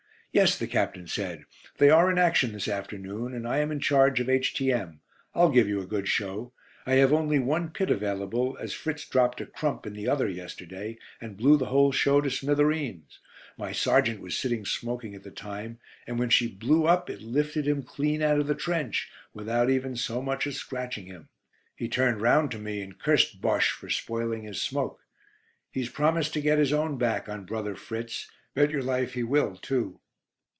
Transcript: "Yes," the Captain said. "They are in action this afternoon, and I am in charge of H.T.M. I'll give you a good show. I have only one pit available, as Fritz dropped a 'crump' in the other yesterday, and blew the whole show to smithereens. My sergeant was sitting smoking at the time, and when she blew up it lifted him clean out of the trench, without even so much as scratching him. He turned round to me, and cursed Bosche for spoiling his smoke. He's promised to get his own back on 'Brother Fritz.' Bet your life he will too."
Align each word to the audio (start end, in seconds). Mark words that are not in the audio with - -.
"Yes," 0.33 0.57
the 0.57 0.65
Captain 0.65 1.07
said. 1.07 1.43
"They 1.77 1.89
are 1.89 2.09
in 2.09 2.17
action 2.17 2.53
this 2.53 2.69
afternoon, 2.69 3.33
and 3.33 3.45
I 3.45 3.57
am 3.57 3.69
in 3.69 3.81
charge 3.81 4.21
of 4.21 4.29
H.T.M. 4.29 5.01
I'll 5.35 5.49
give 5.49 5.67
you 5.67 5.81
a 5.81 5.85
good 5.85 6.07
show. 6.07 6.53
I 6.85 6.93
have 6.93 7.11
only 7.11 7.37
one 7.37 7.71
pit 7.71 7.89
available, 7.89 8.57
as 8.57 8.71
Fritz 8.71 9.03
dropped 9.05 9.41
a 9.41 9.45
'crump' 9.45 9.85
in 9.85 9.91
the 9.91 10.07
other 10.07 10.29
yesterday, 10.29 10.97
and 11.19 11.35
blew 11.35 11.57
the 11.57 11.65
whole 11.65 11.91
show 11.91 12.21
to 12.21 12.31
smithereens. 12.31 13.19
My 13.57 13.73
sergeant 13.73 14.21
was 14.21 14.37
sitting 14.37 14.63
smoking 14.63 15.13
at 15.15 15.23
the 15.23 15.31
time, 15.31 15.79
and 16.07 16.17
when 16.17 16.29
she 16.29 16.47
blew 16.47 16.85
up 16.87 17.09
it 17.09 17.21
lifted 17.21 17.67
him 17.67 17.83
clean 17.83 18.21
out 18.21 18.39
of 18.39 18.47
the 18.47 18.55
trench, 18.55 19.09
without 19.33 19.69
even 19.69 19.97
so 19.97 20.21
much 20.21 20.47
as 20.47 20.55
scratching 20.55 21.07
him. 21.07 21.27
He 21.75 21.89
turned 21.89 22.21
round 22.21 22.51
to 22.51 22.57
me, 22.57 22.81
and 22.81 22.97
cursed 22.97 23.41
Bosche 23.41 23.71
for 23.71 23.89
spoiling 23.89 24.43
his 24.43 24.61
smoke. 24.61 25.01
He's 25.73 25.89
promised 25.89 26.31
to 26.35 26.41
get 26.41 26.57
his 26.57 26.71
own 26.71 26.97
back 26.97 27.27
on 27.27 27.43
'Brother 27.43 27.75
Fritz.' 27.75 28.31
Bet 28.53 28.71
your 28.71 28.81
life 28.81 29.11
he 29.15 29.23
will 29.23 29.57
too." 29.57 29.97